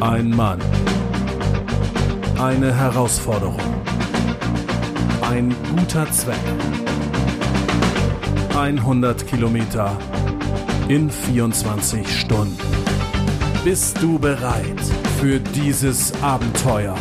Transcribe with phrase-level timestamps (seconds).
[0.00, 0.58] Ein Mann.
[2.38, 3.60] Eine Herausforderung.
[5.20, 6.40] Ein guter Zweck.
[8.56, 9.94] 100 Kilometer
[10.88, 12.56] in 24 Stunden.
[13.62, 14.80] Bist du bereit
[15.20, 16.96] für dieses Abenteuer?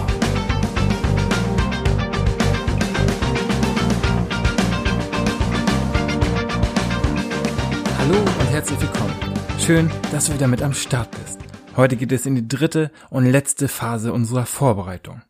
[7.97, 9.16] Hallo und herzlich willkommen.
[9.57, 11.39] Schön, dass du wieder mit am Start bist.
[11.79, 15.21] Heute geht es in die dritte und letzte Phase unserer Vorbereitung.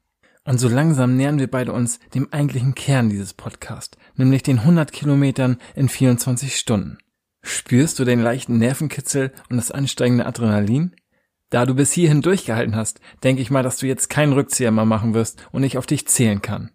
[0.45, 4.91] Und so langsam nähern wir beide uns dem eigentlichen Kern dieses Podcasts, nämlich den 100
[4.91, 6.97] Kilometern in 24 Stunden.
[7.43, 10.95] Spürst du den leichten Nervenkitzel und das ansteigende Adrenalin?
[11.51, 14.85] Da du bis hierhin durchgehalten hast, denke ich mal, dass du jetzt keinen Rückzieher mehr
[14.85, 16.71] machen wirst und ich auf dich zählen kann.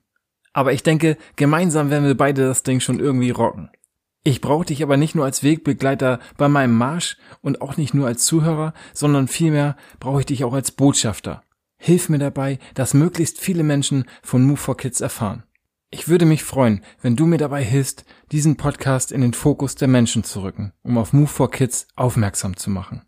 [0.52, 3.70] Aber ich denke, gemeinsam werden wir beide das Ding schon irgendwie rocken.
[4.26, 8.06] Ich brauche dich aber nicht nur als Wegbegleiter bei meinem Marsch und auch nicht nur
[8.06, 11.42] als Zuhörer, sondern vielmehr brauche ich dich auch als Botschafter.
[11.76, 15.42] Hilf mir dabei, dass möglichst viele Menschen von Move for Kids erfahren.
[15.90, 19.88] Ich würde mich freuen, wenn du mir dabei hilfst, diesen Podcast in den Fokus der
[19.88, 23.02] Menschen zu rücken, um auf Move for Kids aufmerksam zu machen.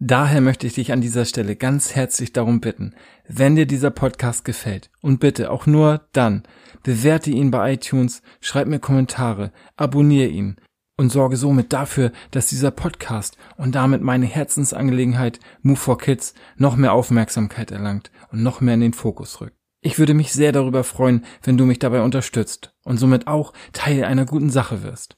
[0.00, 2.94] Daher möchte ich dich an dieser Stelle ganz herzlich darum bitten,
[3.26, 6.44] wenn dir dieser Podcast gefällt und bitte auch nur dann,
[6.84, 10.56] bewerte ihn bei iTunes, schreib mir Kommentare, abonniere ihn
[10.96, 16.76] und sorge somit dafür, dass dieser Podcast und damit meine Herzensangelegenheit Move for Kids noch
[16.76, 19.56] mehr Aufmerksamkeit erlangt und noch mehr in den Fokus rückt.
[19.80, 24.04] Ich würde mich sehr darüber freuen, wenn du mich dabei unterstützt und somit auch Teil
[24.04, 25.17] einer guten Sache wirst.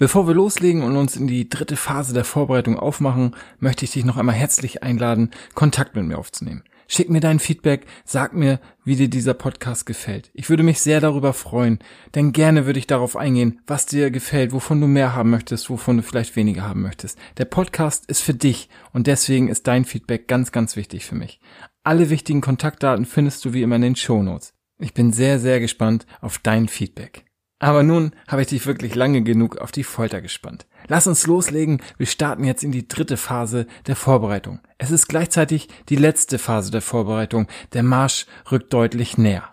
[0.00, 4.06] Bevor wir loslegen und uns in die dritte Phase der Vorbereitung aufmachen, möchte ich dich
[4.06, 6.64] noch einmal herzlich einladen, Kontakt mit mir aufzunehmen.
[6.88, 10.30] Schick mir dein Feedback, sag mir, wie dir dieser Podcast gefällt.
[10.32, 11.80] Ich würde mich sehr darüber freuen,
[12.14, 15.98] denn gerne würde ich darauf eingehen, was dir gefällt, wovon du mehr haben möchtest, wovon
[15.98, 17.18] du vielleicht weniger haben möchtest.
[17.36, 21.40] Der Podcast ist für dich und deswegen ist dein Feedback ganz, ganz wichtig für mich.
[21.84, 24.54] Alle wichtigen Kontaktdaten findest du wie immer in den Show Notes.
[24.78, 27.29] Ich bin sehr, sehr gespannt auf dein Feedback.
[27.60, 30.66] Aber nun habe ich dich wirklich lange genug auf die Folter gespannt.
[30.88, 31.82] Lass uns loslegen.
[31.98, 34.60] Wir starten jetzt in die dritte Phase der Vorbereitung.
[34.78, 37.48] Es ist gleichzeitig die letzte Phase der Vorbereitung.
[37.74, 39.44] Der Marsch rückt deutlich näher.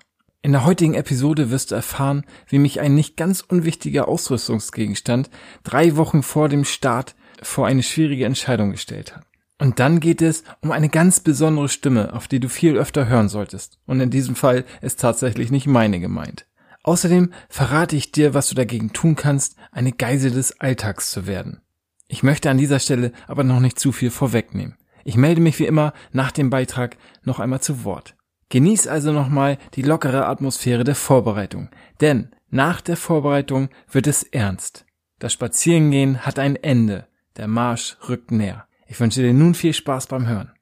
[0.41, 5.29] In der heutigen Episode wirst du erfahren, wie mich ein nicht ganz unwichtiger Ausrüstungsgegenstand
[5.63, 7.13] drei Wochen vor dem Start
[7.43, 9.25] vor eine schwierige Entscheidung gestellt hat.
[9.59, 13.27] Und dann geht es um eine ganz besondere Stimme, auf die du viel öfter hören
[13.27, 13.79] solltest.
[13.85, 16.46] Und in diesem Fall ist tatsächlich nicht meine gemeint.
[16.87, 21.59] Außerdem verrate ich dir, was du dagegen tun kannst, eine Geisel des Alltags zu werden.
[22.07, 24.77] Ich möchte an dieser Stelle aber noch nicht zu viel vorwegnehmen.
[25.03, 28.15] Ich melde mich wie immer nach dem Beitrag noch einmal zu Wort.
[28.47, 31.67] Genieß also nochmal die lockere Atmosphäre der Vorbereitung,
[31.99, 34.85] denn nach der Vorbereitung wird es ernst.
[35.19, 38.65] Das Spazierengehen hat ein Ende, der Marsch rückt näher.
[38.87, 40.53] Ich wünsche dir nun viel Spaß beim Hören.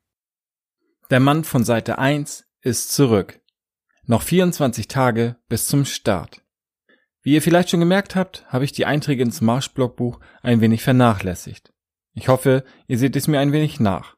[1.11, 3.39] Der Mann von Seite 1 ist zurück.
[4.07, 6.43] Noch 24 Tage bis zum Start.
[7.23, 11.73] Wie ihr vielleicht schon gemerkt habt, habe ich die Einträge ins Marschblogbuch ein wenig vernachlässigt.
[12.13, 14.15] Ich hoffe, ihr seht es mir ein wenig nach.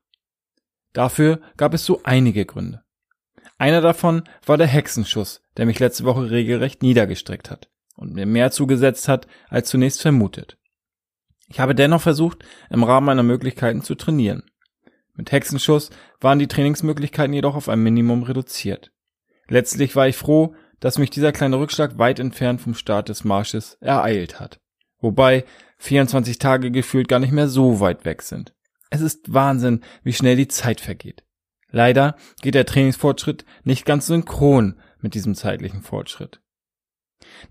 [0.92, 2.84] Dafür gab es so einige Gründe.
[3.58, 8.52] Einer davon war der Hexenschuss, der mich letzte Woche regelrecht niedergestreckt hat und mir mehr
[8.52, 10.58] zugesetzt hat als zunächst vermutet.
[11.48, 14.44] Ich habe dennoch versucht, im Rahmen meiner Möglichkeiten zu trainieren.
[15.14, 18.92] Mit Hexenschuss waren die Trainingsmöglichkeiten jedoch auf ein Minimum reduziert.
[19.50, 23.78] Letztlich war ich froh, dass mich dieser kleine Rückschlag weit entfernt vom Start des Marsches
[23.82, 24.60] ereilt hat.
[25.00, 25.46] Wobei
[25.80, 28.54] 24 Tage gefühlt gar nicht mehr so weit weg sind.
[28.90, 31.24] Es ist Wahnsinn, wie schnell die Zeit vergeht.
[31.70, 36.42] Leider geht der Trainingsfortschritt nicht ganz synchron mit diesem zeitlichen Fortschritt.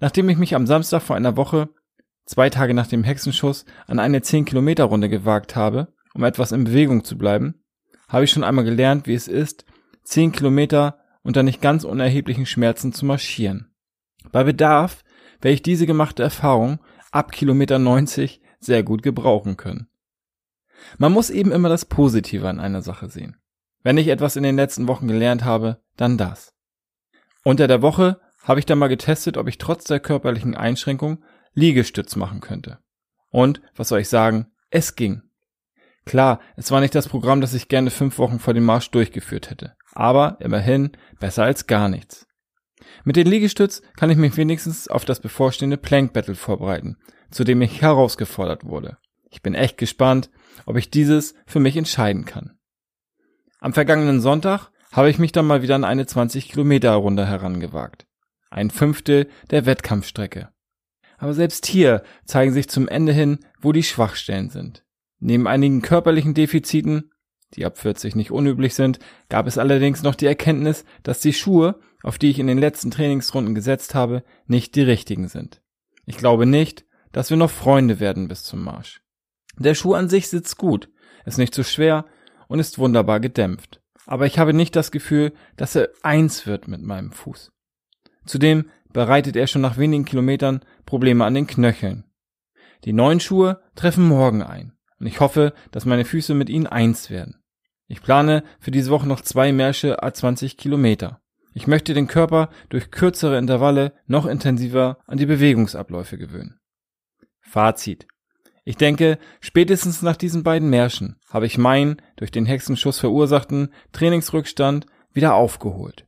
[0.00, 1.68] Nachdem ich mich am Samstag vor einer Woche,
[2.24, 7.18] zwei Tage nach dem Hexenschuss, an eine 10-Kilometer-Runde gewagt habe, um etwas in Bewegung zu
[7.18, 7.62] bleiben,
[8.08, 9.64] habe ich schon einmal gelernt, wie es ist,
[10.04, 13.74] 10 Kilometer unter nicht ganz unerheblichen Schmerzen zu marschieren.
[14.30, 15.02] Bei Bedarf
[15.40, 16.78] werde ich diese gemachte Erfahrung
[17.10, 19.88] ab Kilometer 90 sehr gut gebrauchen können.
[20.98, 23.36] Man muss eben immer das Positive an einer Sache sehen.
[23.82, 26.54] Wenn ich etwas in den letzten Wochen gelernt habe, dann das.
[27.42, 31.24] Unter der Woche habe ich dann mal getestet, ob ich trotz der körperlichen Einschränkung
[31.54, 32.78] Liegestütz machen könnte.
[33.30, 35.22] Und, was soll ich sagen, es ging.
[36.06, 39.50] Klar, es war nicht das Programm, das ich gerne fünf Wochen vor dem Marsch durchgeführt
[39.50, 42.26] hätte aber immerhin besser als gar nichts.
[43.04, 46.98] Mit den Liegestütz kann ich mich wenigstens auf das bevorstehende Plank Battle vorbereiten,
[47.30, 48.98] zu dem ich herausgefordert wurde.
[49.30, 50.30] Ich bin echt gespannt,
[50.66, 52.58] ob ich dieses für mich entscheiden kann.
[53.58, 58.06] Am vergangenen Sonntag habe ich mich dann mal wieder an eine 20 Kilometer Runde herangewagt.
[58.50, 60.50] Ein Fünftel der Wettkampfstrecke.
[61.18, 64.84] Aber selbst hier zeigen sich zum Ende hin, wo die Schwachstellen sind.
[65.18, 67.10] Neben einigen körperlichen Defiziten
[67.54, 68.98] die ab 40 nicht unüblich sind,
[69.28, 72.90] gab es allerdings noch die Erkenntnis, dass die Schuhe, auf die ich in den letzten
[72.90, 75.62] Trainingsrunden gesetzt habe, nicht die richtigen sind.
[76.04, 79.00] Ich glaube nicht, dass wir noch Freunde werden bis zum Marsch.
[79.58, 80.90] Der Schuh an sich sitzt gut,
[81.24, 82.04] ist nicht zu schwer
[82.48, 83.80] und ist wunderbar gedämpft.
[84.06, 87.52] Aber ich habe nicht das Gefühl, dass er eins wird mit meinem Fuß.
[88.26, 92.04] Zudem bereitet er schon nach wenigen Kilometern Probleme an den Knöcheln.
[92.84, 97.10] Die neuen Schuhe treffen morgen ein und ich hoffe, dass meine Füße mit ihnen eins
[97.10, 97.42] werden.
[97.88, 101.20] Ich plane für diese Woche noch zwei Märsche a 20 Kilometer.
[101.54, 106.58] Ich möchte den Körper durch kürzere Intervalle noch intensiver an die Bewegungsabläufe gewöhnen.
[107.40, 108.06] Fazit.
[108.64, 114.86] Ich denke, spätestens nach diesen beiden Märschen habe ich meinen durch den Hexenschuss verursachten Trainingsrückstand
[115.12, 116.06] wieder aufgeholt.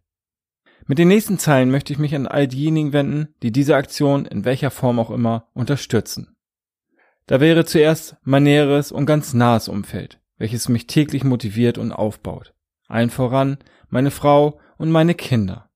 [0.87, 4.45] Mit den nächsten Zeilen möchte ich mich an all diejenigen wenden, die diese Aktion in
[4.45, 6.37] welcher Form auch immer unterstützen.
[7.29, 12.55] Da wäre zuerst mein näheres und ganz nahes Umfeld, welches mich täglich motiviert und aufbaut.
[12.89, 13.59] Allen voran
[13.91, 15.71] meine Frau und meine Kinder.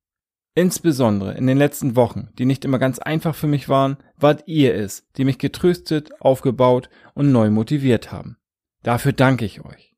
[0.54, 4.74] Insbesondere in den letzten Wochen, die nicht immer ganz einfach für mich waren, wart ihr
[4.74, 8.38] es, die mich getröstet, aufgebaut und neu motiviert haben.
[8.82, 9.94] Dafür danke ich euch.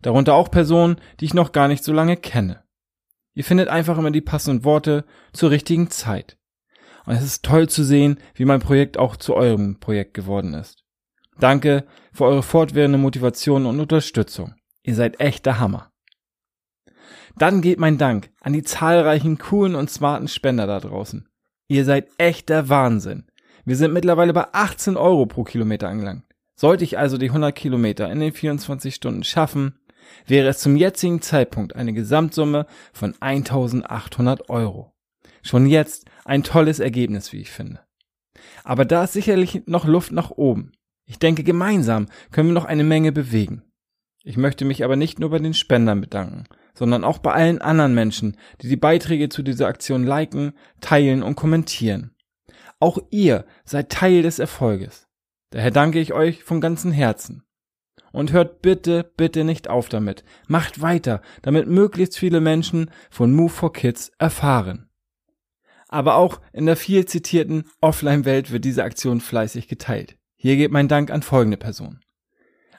[0.00, 2.62] Darunter auch Personen, die ich noch gar nicht so lange kenne.
[3.34, 6.38] Ihr findet einfach immer die passenden Worte zur richtigen Zeit.
[7.04, 10.83] Und es ist toll zu sehen, wie mein Projekt auch zu eurem Projekt geworden ist.
[11.38, 14.54] Danke für eure fortwährende Motivation und Unterstützung.
[14.82, 15.90] Ihr seid echter Hammer.
[17.36, 21.28] Dann geht mein Dank an die zahlreichen coolen und smarten Spender da draußen.
[21.66, 23.24] Ihr seid echter Wahnsinn.
[23.64, 26.24] Wir sind mittlerweile bei 18 Euro pro Kilometer angelangt.
[26.54, 29.80] Sollte ich also die 100 Kilometer in den 24 Stunden schaffen,
[30.26, 34.92] wäre es zum jetzigen Zeitpunkt eine Gesamtsumme von 1800 Euro.
[35.42, 37.80] Schon jetzt ein tolles Ergebnis, wie ich finde.
[38.62, 40.72] Aber da ist sicherlich noch Luft nach oben.
[41.06, 43.62] Ich denke, gemeinsam können wir noch eine Menge bewegen.
[44.22, 47.94] Ich möchte mich aber nicht nur bei den Spendern bedanken, sondern auch bei allen anderen
[47.94, 52.14] Menschen, die die Beiträge zu dieser Aktion liken, teilen und kommentieren.
[52.80, 55.06] Auch ihr seid Teil des Erfolges.
[55.50, 57.42] Daher danke ich euch von ganzem Herzen.
[58.12, 60.24] Und hört bitte, bitte nicht auf damit.
[60.48, 64.88] Macht weiter, damit möglichst viele Menschen von Move for Kids erfahren.
[65.88, 70.16] Aber auch in der viel zitierten Offline-Welt wird diese Aktion fleißig geteilt.
[70.44, 72.00] Hier geht mein Dank an folgende Personen.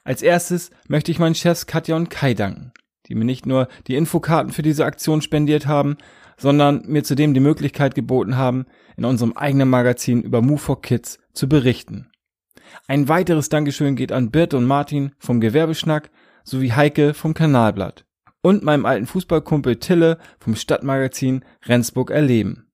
[0.03, 2.71] Als erstes möchte ich meinen Chefs Katja und Kai danken
[3.07, 5.97] die mir nicht nur die Infokarten für diese Aktion spendiert haben,
[6.37, 8.65] sondern mir zudem die Möglichkeit geboten haben,
[8.97, 12.11] in unserem eigenen Magazin über Move for Kids zu berichten.
[12.87, 16.09] Ein weiteres Dankeschön geht an Bert und Martin vom Gewerbeschnack
[16.43, 18.05] sowie Heike vom Kanalblatt
[18.41, 22.71] und meinem alten Fußballkumpel Tille vom Stadtmagazin Rendsburg erleben.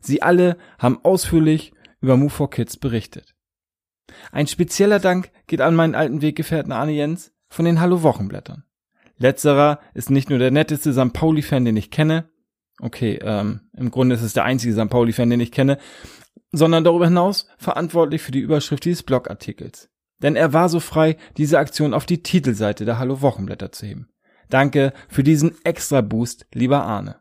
[0.00, 3.34] Sie alle haben ausführlich über Move for Kids berichtet.
[4.32, 8.64] Ein spezieller Dank geht an meinen alten Weggefährten Arne Jens von den Hallo Wochenblättern.
[9.16, 11.12] Letzterer ist nicht nur der netteste St.
[11.12, 12.30] Pauli-Fan, den ich kenne.
[12.80, 14.88] Okay, ähm, im Grunde ist es der einzige St.
[14.88, 15.78] Pauli-Fan, den ich kenne,
[16.52, 19.90] sondern darüber hinaus verantwortlich für die Überschrift dieses Blogartikels.
[20.22, 24.08] Denn er war so frei, diese Aktion auf die Titelseite der Hallo Wochenblätter zu heben.
[24.48, 27.20] Danke für diesen extra Boost, lieber Arne.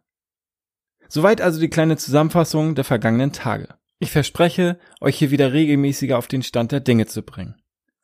[1.07, 3.78] Soweit also die kleine Zusammenfassung der vergangenen Tage.
[4.01, 7.55] Ich verspreche, euch hier wieder regelmäßiger auf den Stand der Dinge zu bringen.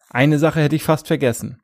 [0.10, 1.62] Eine Sache hätte ich fast vergessen.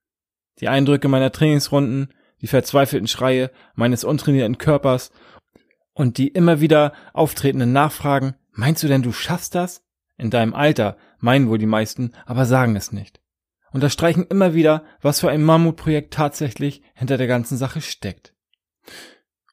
[0.60, 2.08] Die Eindrücke meiner Trainingsrunden,
[2.40, 5.10] die verzweifelten Schreie meines untrainierten Körpers
[5.92, 9.82] und die immer wieder auftretenden Nachfragen Meinst du denn, du schaffst das?
[10.16, 13.20] In deinem Alter meinen wohl die meisten, aber sagen es nicht.
[13.72, 18.32] Unterstreichen immer wieder, was für ein Mammutprojekt tatsächlich hinter der ganzen Sache steckt.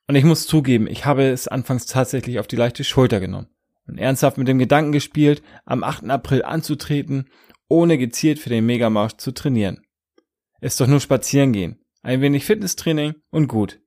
[0.08, 3.48] Und ich muss zugeben, ich habe es anfangs tatsächlich auf die leichte Schulter genommen
[3.88, 6.10] und ernsthaft mit dem Gedanken gespielt, am 8.
[6.12, 7.27] April anzutreten,
[7.67, 9.81] ohne gezielt für den Megamarsch zu trainieren.
[10.62, 13.82] Ist doch nur spazieren gehen, ein wenig Fitnesstraining und gut.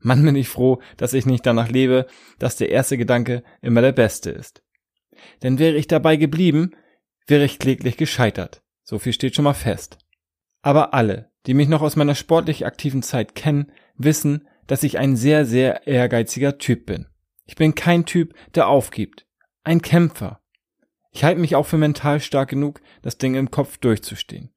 [0.00, 2.06] Mann bin ich froh, dass ich nicht danach lebe,
[2.38, 4.62] dass der erste Gedanke immer der beste ist.
[5.42, 6.72] Denn wäre ich dabei geblieben,
[7.26, 8.62] wäre ich kläglich gescheitert.
[8.84, 9.98] So viel steht schon mal fest.
[10.62, 15.16] Aber alle, die mich noch aus meiner sportlich aktiven Zeit kennen, wissen, dass ich ein
[15.16, 17.06] sehr, sehr ehrgeiziger Typ bin.
[17.46, 19.26] Ich bin kein Typ, der aufgibt.
[19.64, 20.40] Ein Kämpfer.
[21.10, 24.52] Ich halte mich auch für mental stark genug, das Ding im Kopf durchzustehen.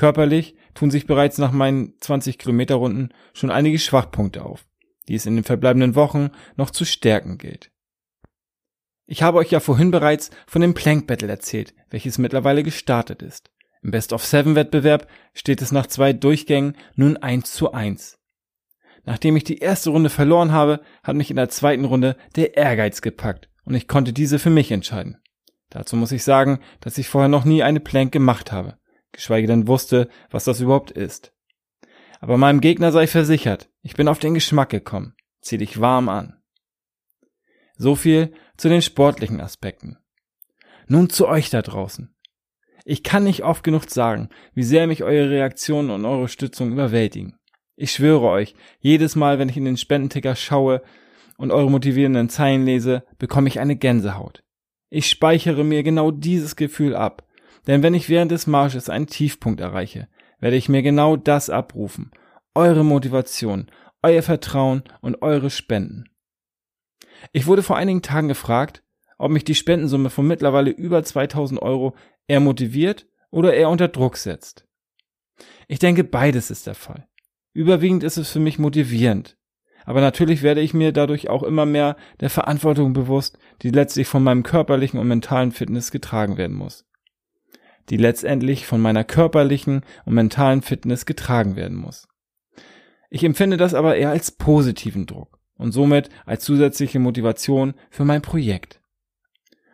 [0.00, 4.64] Körperlich tun sich bereits nach meinen 20 Kilometer Runden schon einige Schwachpunkte auf,
[5.08, 7.70] die es in den verbleibenden Wochen noch zu stärken gilt.
[9.04, 13.50] Ich habe euch ja vorhin bereits von dem Plank Battle erzählt, welches mittlerweile gestartet ist.
[13.82, 18.18] Im Best of Seven Wettbewerb steht es nach zwei Durchgängen nun eins zu eins.
[19.04, 23.02] Nachdem ich die erste Runde verloren habe, hat mich in der zweiten Runde der Ehrgeiz
[23.02, 25.18] gepackt und ich konnte diese für mich entscheiden.
[25.68, 28.79] Dazu muss ich sagen, dass ich vorher noch nie eine Plank gemacht habe,
[29.12, 31.32] geschweige denn wusste, was das überhaupt ist.
[32.20, 35.14] Aber meinem Gegner sei versichert, ich bin auf den Geschmack gekommen.
[35.40, 36.40] Zieh dich warm an.
[37.76, 39.96] So viel zu den sportlichen Aspekten.
[40.86, 42.14] Nun zu euch da draußen.
[42.84, 47.38] Ich kann nicht oft genug sagen, wie sehr mich eure Reaktionen und eure Stützung überwältigen.
[47.76, 50.82] Ich schwöre euch, jedes Mal, wenn ich in den Spendenticker schaue
[51.38, 54.42] und eure motivierenden Zeilen lese, bekomme ich eine Gänsehaut.
[54.90, 57.26] Ich speichere mir genau dieses Gefühl ab,
[57.70, 60.08] denn wenn ich während des Marsches einen Tiefpunkt erreiche,
[60.40, 62.10] werde ich mir genau das abrufen.
[62.52, 63.70] Eure Motivation,
[64.02, 66.08] euer Vertrauen und eure Spenden.
[67.30, 68.82] Ich wurde vor einigen Tagen gefragt,
[69.18, 71.94] ob mich die Spendensumme von mittlerweile über 2000 Euro
[72.26, 74.66] eher motiviert oder eher unter Druck setzt.
[75.68, 77.06] Ich denke, beides ist der Fall.
[77.52, 79.36] Überwiegend ist es für mich motivierend.
[79.84, 84.24] Aber natürlich werde ich mir dadurch auch immer mehr der Verantwortung bewusst, die letztlich von
[84.24, 86.89] meinem körperlichen und mentalen Fitness getragen werden muss.
[87.90, 92.08] Die letztendlich von meiner körperlichen und mentalen Fitness getragen werden muss.
[93.10, 98.22] Ich empfinde das aber eher als positiven Druck und somit als zusätzliche Motivation für mein
[98.22, 98.80] Projekt.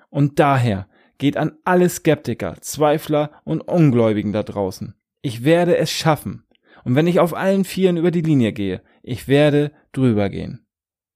[0.08, 4.94] Und daher geht an alle Skeptiker, Zweifler und Ungläubigen da draußen.
[5.20, 6.44] Ich werde es schaffen.
[6.84, 10.66] Und wenn ich auf allen Vieren über die Linie gehe, ich werde drüber gehen.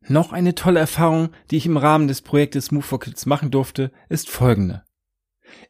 [0.07, 3.93] Noch eine tolle Erfahrung, die ich im Rahmen des Projektes Move for Kids machen durfte,
[4.09, 4.83] ist folgende.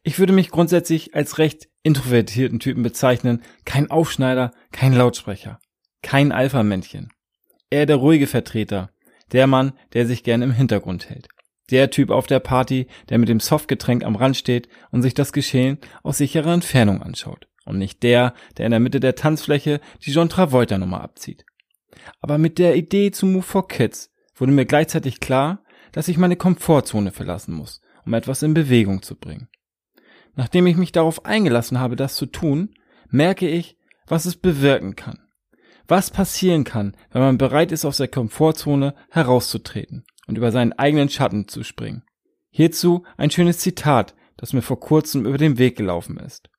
[0.03, 5.59] Ich würde mich grundsätzlich als recht introvertierten Typen bezeichnen, kein Aufschneider, kein Lautsprecher,
[6.01, 7.09] kein Alpha-Männchen.
[7.69, 8.91] Eher der ruhige Vertreter,
[9.31, 11.27] der Mann, der sich gern im Hintergrund hält.
[11.69, 15.31] Der Typ auf der Party, der mit dem Softgetränk am Rand steht und sich das
[15.31, 20.11] Geschehen aus sicherer Entfernung anschaut und nicht der, der in der Mitte der Tanzfläche die
[20.11, 21.45] John Travolta Nummer abzieht.
[22.19, 26.35] Aber mit der Idee zu Move for Kids wurde mir gleichzeitig klar, dass ich meine
[26.35, 29.47] Komfortzone verlassen muss, um etwas in Bewegung zu bringen.
[30.35, 32.73] Nachdem ich mich darauf eingelassen habe, das zu tun,
[33.09, 35.19] merke ich, was es bewirken kann.
[35.87, 41.09] Was passieren kann, wenn man bereit ist, aus der Komfortzone herauszutreten und über seinen eigenen
[41.09, 42.03] Schatten zu springen.
[42.49, 46.49] Hierzu ein schönes Zitat, das mir vor kurzem über den Weg gelaufen ist.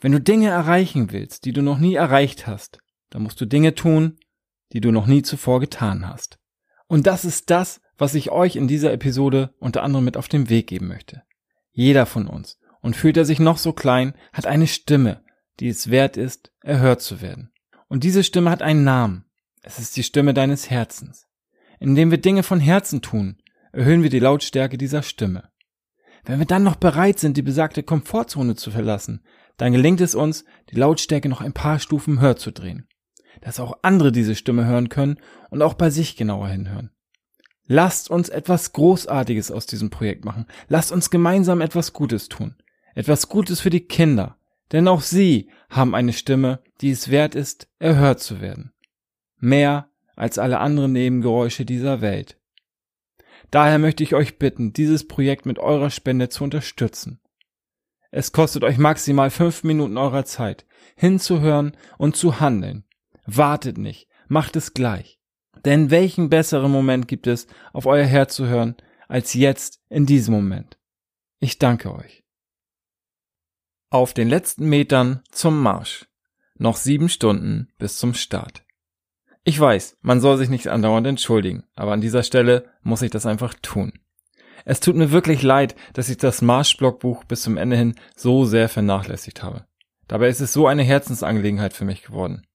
[0.00, 2.78] Wenn du Dinge erreichen willst, die du noch nie erreicht hast,
[3.10, 4.18] dann musst du Dinge tun,
[4.72, 6.38] die du noch nie zuvor getan hast.
[6.88, 10.48] Und das ist das, was ich euch in dieser Episode unter anderem mit auf den
[10.48, 11.22] Weg geben möchte.
[11.70, 15.24] Jeder von uns, und fühlt er sich noch so klein, hat eine Stimme,
[15.60, 17.50] die es wert ist, erhört zu werden.
[17.88, 19.24] Und diese Stimme hat einen Namen.
[19.62, 21.28] Es ist die Stimme deines Herzens.
[21.78, 23.38] Indem wir Dinge von Herzen tun,
[23.72, 25.50] erhöhen wir die Lautstärke dieser Stimme.
[26.24, 29.24] Wenn wir dann noch bereit sind, die besagte Komfortzone zu verlassen,
[29.56, 32.88] dann gelingt es uns, die Lautstärke noch ein paar Stufen höher zu drehen,
[33.40, 35.18] dass auch andere diese Stimme hören können
[35.50, 36.90] und auch bei sich genauer hinhören.
[37.66, 40.46] Lasst uns etwas Großartiges aus diesem Projekt machen.
[40.68, 42.56] Lasst uns gemeinsam etwas Gutes tun.
[42.94, 44.36] Etwas Gutes für die Kinder.
[44.72, 48.72] Denn auch sie haben eine Stimme, die es wert ist, erhört zu werden.
[49.38, 52.38] Mehr als alle anderen Nebengeräusche dieser Welt.
[53.50, 57.20] Daher möchte ich euch bitten, dieses Projekt mit eurer Spende zu unterstützen.
[58.10, 62.84] Es kostet euch maximal fünf Minuten eurer Zeit, hinzuhören und zu handeln.
[63.24, 65.18] Wartet nicht, macht es gleich.
[65.64, 68.76] Denn welchen besseren Moment gibt es, auf euer Herz zu hören,
[69.08, 70.78] als jetzt in diesem Moment?
[71.38, 72.21] Ich danke euch.
[73.92, 76.06] Auf den letzten Metern zum Marsch.
[76.56, 78.64] Noch sieben Stunden bis zum Start.
[79.44, 83.26] Ich weiß, man soll sich nicht andauernd entschuldigen, aber an dieser Stelle muss ich das
[83.26, 83.92] einfach tun.
[84.64, 88.70] Es tut mir wirklich leid, dass ich das Marschblockbuch bis zum Ende hin so sehr
[88.70, 89.66] vernachlässigt habe.
[90.08, 92.46] Dabei ist es so eine Herzensangelegenheit für mich geworden.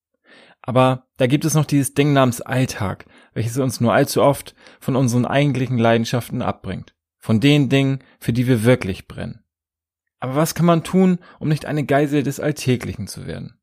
[0.64, 4.96] Aber da gibt es noch dieses Ding namens Alltag, welches uns nur allzu oft von
[4.96, 6.96] unseren eigentlichen Leidenschaften abbringt.
[7.20, 9.44] Von den Dingen, für die wir wirklich brennen.
[10.20, 13.60] Aber was kann man tun, um nicht eine Geisel des Alltäglichen zu werden?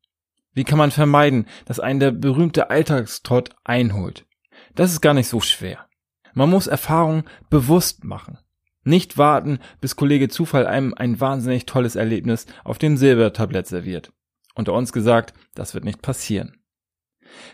[0.53, 4.25] Wie kann man vermeiden, dass einen der berühmte Alltagstrott einholt?
[4.73, 5.85] Das ist gar nicht so schwer.
[6.33, 8.39] Man muss Erfahrungen bewusst machen.
[8.83, 14.13] Nicht warten, bis Kollege Zufall einem ein wahnsinnig tolles Erlebnis auf dem Silbertablett serviert.
[14.53, 16.57] Unter uns gesagt, das wird nicht passieren.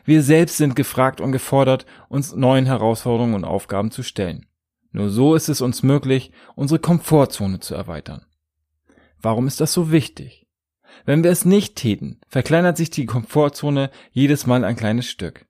[0.03, 4.45] Wir selbst sind gefragt und gefordert, uns neuen Herausforderungen und Aufgaben zu stellen.
[4.91, 8.25] Nur so ist es uns möglich, unsere Komfortzone zu erweitern.
[9.21, 10.47] Warum ist das so wichtig?
[11.05, 15.45] Wenn wir es nicht täten, verkleinert sich die Komfortzone jedes Mal ein kleines Stück.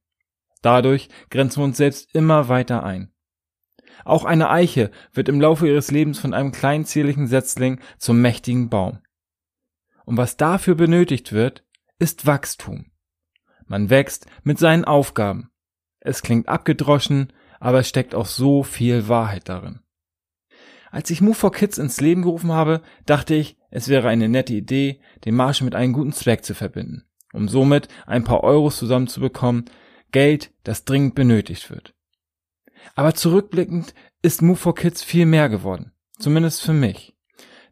[0.61, 3.11] Dadurch grenzen wir uns selbst immer weiter ein.
[4.05, 8.69] Auch eine Eiche wird im Laufe ihres Lebens von einem kleinen zierlichen Setzling zum mächtigen
[8.69, 8.99] Baum.
[10.05, 11.63] Und was dafür benötigt wird,
[11.99, 12.91] ist Wachstum.
[13.65, 15.51] Man wächst mit seinen Aufgaben.
[15.99, 19.80] Es klingt abgedroschen, aber es steckt auch so viel Wahrheit darin.
[20.91, 24.53] Als ich Move for Kids ins Leben gerufen habe, dachte ich, es wäre eine nette
[24.53, 29.65] Idee, den Marsch mit einem guten Zweck zu verbinden, um somit ein paar Euros zusammenzubekommen,
[30.11, 31.95] Geld, das dringend benötigt wird.
[32.95, 37.15] Aber zurückblickend ist Move for Kids viel mehr geworden, zumindest für mich.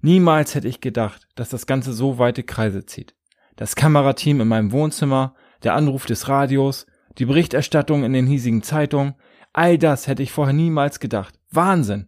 [0.02, 3.16] Niemals hätte ich gedacht, dass das Ganze so weite Kreise zieht.
[3.58, 6.86] Das Kamerateam in meinem Wohnzimmer, der Anruf des Radios,
[7.18, 9.16] die Berichterstattung in den hiesigen Zeitungen,
[9.52, 11.38] all das hätte ich vorher niemals gedacht.
[11.52, 12.08] Wahnsinn!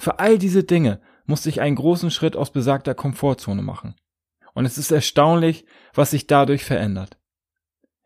[0.00, 3.96] Für all diese Dinge musste ich einen großen Schritt aus besagter Komfortzone machen.
[4.54, 7.18] Und es ist erstaunlich, was sich dadurch verändert.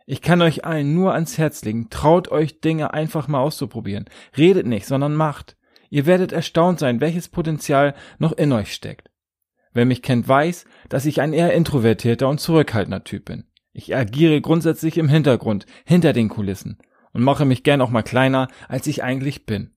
[0.05, 4.07] Ich kann euch allen nur ans Herz legen, traut euch Dinge einfach mal auszuprobieren.
[4.37, 5.57] Redet nicht, sondern macht.
[5.89, 9.13] Ihr werdet erstaunt sein, welches Potenzial noch in euch steckt.
[9.73, 13.45] Wer mich kennt, weiß, dass ich ein eher introvertierter und zurückhaltender Typ bin.
[13.73, 16.77] Ich agiere grundsätzlich im Hintergrund, hinter den Kulissen
[17.13, 19.74] und mache mich gern auch mal kleiner, als ich eigentlich bin.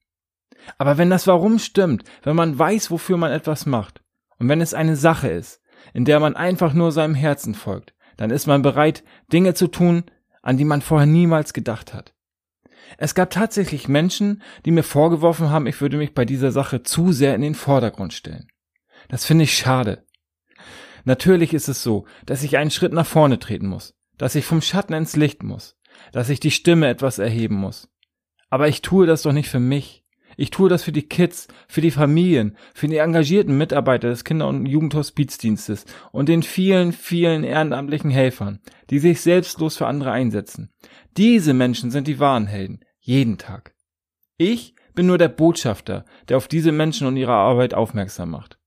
[0.77, 4.01] Aber wenn das Warum stimmt, wenn man weiß, wofür man etwas macht
[4.37, 5.61] und wenn es eine Sache ist,
[5.93, 10.03] in der man einfach nur seinem Herzen folgt, dann ist man bereit, Dinge zu tun,
[10.41, 12.13] an die man vorher niemals gedacht hat.
[12.97, 17.11] Es gab tatsächlich Menschen, die mir vorgeworfen haben, ich würde mich bei dieser Sache zu
[17.11, 18.47] sehr in den Vordergrund stellen.
[19.09, 20.05] Das finde ich schade.
[21.03, 24.61] Natürlich ist es so, dass ich einen Schritt nach vorne treten muss, dass ich vom
[24.61, 25.77] Schatten ins Licht muss,
[26.11, 27.89] dass ich die Stimme etwas erheben muss.
[28.49, 30.03] Aber ich tue das doch nicht für mich.
[30.39, 34.47] Ich tue das für die Kids, für die Familien, für die engagierten Mitarbeiter des Kinder-
[34.47, 38.59] und Jugendhospizdienstes und den vielen, vielen ehrenamtlichen Helfern,
[38.91, 40.69] die sich selbstlos für andere einsetzen.
[41.17, 43.73] Diese Menschen sind die wahren Helden, jeden Tag.
[44.37, 48.59] Ich bin nur der Botschafter, der auf diese Menschen und ihre Arbeit aufmerksam macht.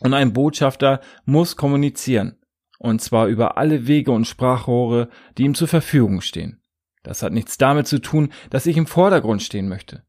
[0.00, 2.38] Und ein Botschafter muss kommunizieren.
[2.78, 6.62] Und zwar über alle Wege und Sprachrohre, die ihm zur Verfügung stehen.
[7.02, 10.04] Das hat nichts damit zu tun, dass ich im Vordergrund stehen möchte.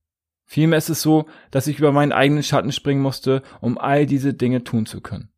[0.53, 4.35] Vielmehr ist es so, dass ich über meinen eigenen Schatten springen musste, um all diese
[4.35, 5.31] Dinge tun zu können.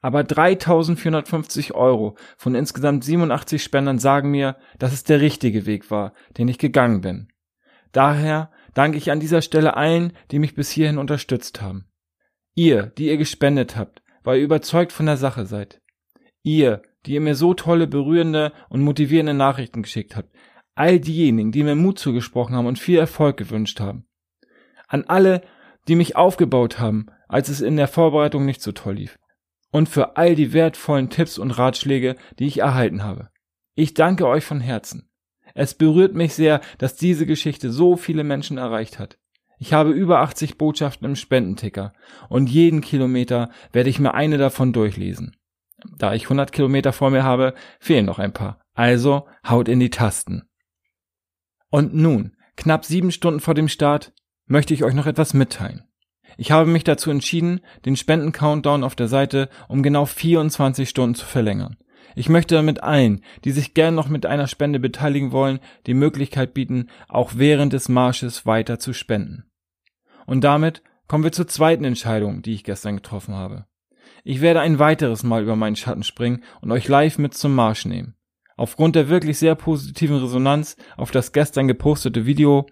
[0.00, 6.14] Aber 3450 Euro von insgesamt 87 Spendern sagen mir, dass es der richtige Weg war,
[6.36, 7.28] den ich gegangen bin.
[7.92, 11.86] Daher danke ich an dieser Stelle allen, die mich bis hierhin unterstützt haben.
[12.56, 15.80] Ihr, die ihr gespendet habt, weil ihr überzeugt von der Sache seid.
[16.42, 20.34] Ihr, die ihr mir so tolle, berührende und motivierende Nachrichten geschickt habt.
[20.74, 24.07] All diejenigen, die mir Mut zugesprochen haben und viel Erfolg gewünscht haben.
[24.88, 25.42] An alle,
[25.86, 29.18] die mich aufgebaut haben, als es in der Vorbereitung nicht so toll lief.
[29.70, 33.28] Und für all die wertvollen Tipps und Ratschläge, die ich erhalten habe.
[33.74, 35.10] Ich danke euch von Herzen.
[35.54, 39.18] Es berührt mich sehr, dass diese Geschichte so viele Menschen erreicht hat.
[39.58, 41.92] Ich habe über 80 Botschaften im Spendenticker
[42.28, 45.36] und jeden Kilometer werde ich mir eine davon durchlesen.
[45.96, 48.60] Da ich 100 Kilometer vor mir habe, fehlen noch ein paar.
[48.74, 50.48] Also haut in die Tasten.
[51.70, 54.12] Und nun, knapp sieben Stunden vor dem Start,
[54.48, 55.84] möchte ich euch noch etwas mitteilen.
[56.36, 61.24] Ich habe mich dazu entschieden, den Spenden-Countdown auf der Seite um genau 24 Stunden zu
[61.24, 61.76] verlängern.
[62.14, 66.54] Ich möchte damit allen, die sich gern noch mit einer Spende beteiligen wollen, die Möglichkeit
[66.54, 69.44] bieten, auch während des Marsches weiter zu spenden.
[70.26, 73.66] Und damit kommen wir zur zweiten Entscheidung, die ich gestern getroffen habe.
[74.24, 77.84] Ich werde ein weiteres Mal über meinen Schatten springen und euch live mit zum Marsch
[77.84, 78.17] nehmen.
[78.58, 82.66] Aufgrund der wirklich sehr positiven Resonanz auf das gestern gepostete Video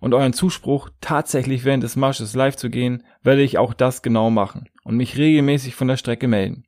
[0.00, 4.30] und euren Zuspruch, tatsächlich während des Marsches live zu gehen, werde ich auch das genau
[4.30, 6.64] machen und mich regelmäßig von der Strecke melden.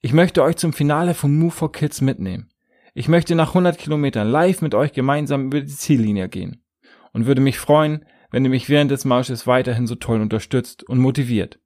[0.00, 2.48] Ich möchte euch zum Finale von Move for Kids mitnehmen.
[2.94, 6.64] Ich möchte nach 100 Kilometern live mit euch gemeinsam über die Ziellinie gehen
[7.12, 11.00] und würde mich freuen, wenn ihr mich während des Marsches weiterhin so toll unterstützt und
[11.00, 11.60] motiviert.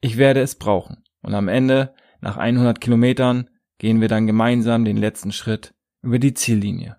[0.00, 1.04] Ich werde es brauchen.
[1.20, 6.34] Und am Ende, nach 100 Kilometern, gehen wir dann gemeinsam den letzten Schritt über die
[6.34, 6.96] Ziellinie.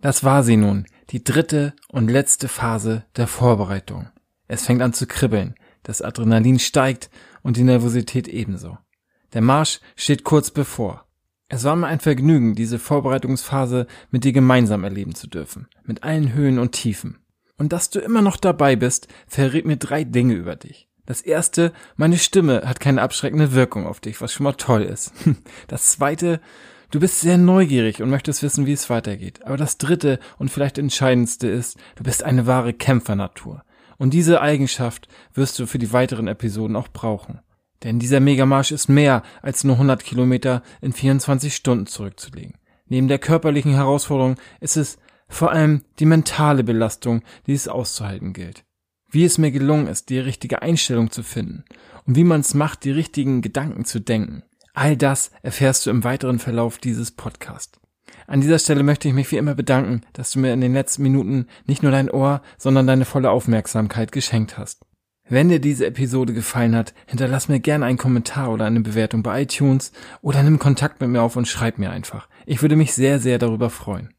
[0.00, 4.08] Das war sie nun, die dritte und letzte Phase der Vorbereitung.
[4.48, 7.10] Es fängt an zu kribbeln, das Adrenalin steigt
[7.42, 8.76] und die Nervosität ebenso.
[9.32, 11.06] Der Marsch steht kurz bevor.
[11.48, 16.32] Es war mir ein Vergnügen, diese Vorbereitungsphase mit dir gemeinsam erleben zu dürfen, mit allen
[16.32, 17.18] Höhen und Tiefen.
[17.56, 20.88] Und dass du immer noch dabei bist, verrät mir drei Dinge über dich.
[21.06, 25.12] Das erste, meine Stimme hat keine abschreckende Wirkung auf dich, was schon mal toll ist.
[25.68, 26.40] Das zweite,
[26.90, 29.44] du bist sehr neugierig und möchtest wissen, wie es weitergeht.
[29.44, 33.62] Aber das dritte und vielleicht entscheidendste ist, du bist eine wahre Kämpfernatur.
[33.98, 37.40] Und diese Eigenschaft wirst du für die weiteren Episoden auch brauchen.
[37.82, 42.54] Denn dieser Megamarsch ist mehr als nur 100 Kilometer in 24 Stunden zurückzulegen.
[42.88, 48.65] Neben der körperlichen Herausforderung ist es vor allem die mentale Belastung, die es auszuhalten gilt.
[49.16, 51.64] Wie es mir gelungen ist, die richtige Einstellung zu finden
[52.04, 54.42] und wie man es macht, die richtigen Gedanken zu denken.
[54.74, 57.80] All das erfährst du im weiteren Verlauf dieses Podcasts.
[58.26, 61.02] An dieser Stelle möchte ich mich wie immer bedanken, dass du mir in den letzten
[61.02, 64.84] Minuten nicht nur dein Ohr, sondern deine volle Aufmerksamkeit geschenkt hast.
[65.26, 69.44] Wenn dir diese Episode gefallen hat, hinterlass mir gerne einen Kommentar oder eine Bewertung bei
[69.44, 72.28] iTunes oder nimm Kontakt mit mir auf und schreib mir einfach.
[72.44, 74.12] Ich würde mich sehr, sehr darüber freuen.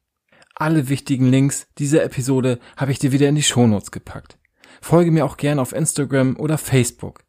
[0.56, 4.40] Alle wichtigen Links dieser Episode habe ich dir wieder in die Shownotes gepackt.
[4.82, 7.24] Folge mir auch gerne auf Instagram oder Facebook.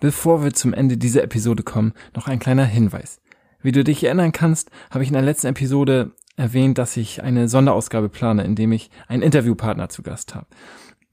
[0.00, 3.20] Bevor wir zum Ende dieser Episode kommen, noch ein kleiner Hinweis.
[3.62, 7.48] Wie du dich erinnern kannst, habe ich in der letzten Episode erwähnt, dass ich eine
[7.48, 10.46] Sonderausgabe plane, in dem ich einen Interviewpartner zu Gast habe.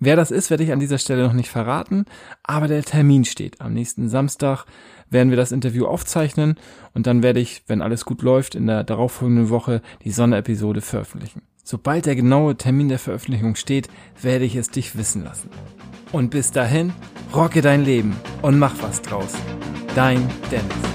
[0.03, 2.05] Wer das ist, werde ich an dieser Stelle noch nicht verraten,
[2.41, 3.61] aber der Termin steht.
[3.61, 4.65] Am nächsten Samstag
[5.11, 6.55] werden wir das Interview aufzeichnen
[6.95, 11.43] und dann werde ich, wenn alles gut läuft, in der darauffolgenden Woche die Sonderepisode veröffentlichen.
[11.63, 13.87] Sobald der genaue Termin der Veröffentlichung steht,
[14.21, 15.49] werde ich es dich wissen lassen.
[16.11, 16.91] Und bis dahin,
[17.33, 19.33] rocke dein Leben und mach was draus.
[19.95, 20.91] Dein Dennis.